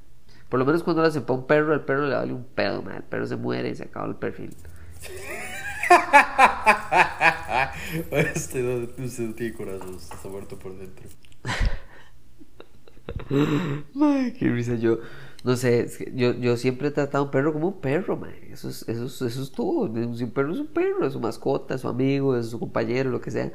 Por 0.49 0.61
lo 0.61 0.67
menos 0.67 0.85
cuando 0.85 1.03
hacen 1.03 1.25
para 1.25 1.41
un 1.41 1.47
perro, 1.47 1.75
el 1.75 1.81
perro 1.81 2.07
le 2.07 2.15
vale 2.15 2.33
un 2.33 2.45
pedo, 2.45 2.83
man. 2.83 2.97
el 2.97 3.03
perro 3.03 3.27
se 3.27 3.37
muere 3.37 3.71
y 3.71 3.75
se 3.75 3.85
acaba 3.85 4.07
el 4.07 4.17
perfil. 4.17 4.55
este 8.11 8.63
no, 8.63 9.05
usted 9.05 9.29
no 9.29 9.35
tiene 9.35 9.55
corazón, 9.55 9.95
usted 9.95 10.15
está 10.15 10.29
muerto 10.29 10.59
por 10.59 10.77
dentro. 10.77 11.09
Ay, 14.01 14.33
qué 14.39 14.49
risa 14.49 14.75
yo 14.75 14.99
no 15.47 15.55
sé, 15.57 15.89
yo, 16.13 16.35
yo 16.35 16.57
siempre 16.57 16.89
he 16.89 16.91
tratado 16.91 17.23
a 17.23 17.27
un 17.27 17.31
perro 17.31 17.53
como 17.53 17.69
un 17.69 17.81
perro, 17.81 18.17
man. 18.17 18.35
Eso, 18.51 18.69
es, 18.69 18.83
eso, 18.89 19.05
es, 19.05 19.23
eso 19.23 19.43
es 19.45 19.53
todo. 19.53 19.83
Un 19.83 20.31
perro 20.33 20.53
es 20.53 20.59
un 20.59 20.67
perro, 20.67 21.07
es 21.07 21.13
su 21.13 21.21
mascota, 21.21 21.77
es 21.77 21.83
su 21.83 21.89
amigo, 21.89 22.37
es 22.37 22.49
su 22.49 22.59
compañero, 22.59 23.11
lo 23.11 23.21
que 23.21 23.31
sea. 23.31 23.53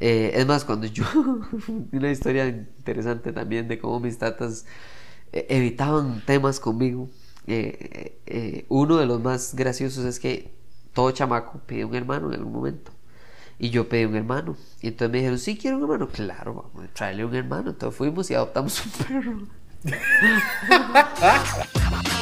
Eh, 0.00 0.32
es 0.34 0.46
más, 0.46 0.66
cuando 0.66 0.86
yo, 0.86 1.04
una 1.92 2.10
historia 2.10 2.46
interesante 2.46 3.32
también 3.32 3.68
de 3.68 3.78
cómo 3.78 4.00
mis 4.00 4.18
tatas 4.18 4.66
eh, 5.32 5.46
evitaban 5.48 6.22
temas 6.26 6.60
conmigo. 6.60 7.08
Eh, 7.46 8.66
uno 8.68 8.98
de 8.98 9.06
los 9.06 9.22
más 9.22 9.54
graciosos 9.54 10.04
es 10.04 10.20
que 10.20 10.52
todo 10.92 11.10
chamaco 11.10 11.60
pide 11.66 11.86
un 11.86 11.94
hermano 11.94 12.28
en 12.28 12.34
algún 12.34 12.52
momento. 12.52 12.92
Y 13.58 13.70
yo 13.70 13.88
pedí 13.88 14.04
un 14.04 14.14
hermano. 14.14 14.58
Y 14.82 14.88
entonces 14.88 15.10
me 15.10 15.18
dijeron, 15.18 15.38
sí, 15.38 15.56
quiero 15.56 15.78
un 15.78 15.84
hermano. 15.84 16.08
Claro, 16.08 16.54
vamos 16.54 16.90
a 16.90 16.92
traerle 16.92 17.24
un 17.24 17.34
hermano. 17.34 17.70
Entonces 17.70 17.96
fuimos 17.96 18.30
y 18.30 18.34
adoptamos 18.34 18.84
un 18.84 18.92
perro. 19.06 19.59
ha 19.82 22.10